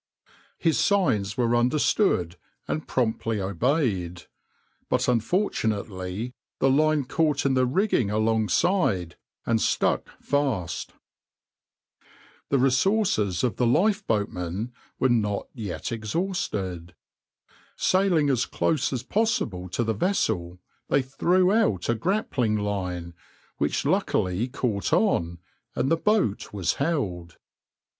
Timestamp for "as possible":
18.91-19.69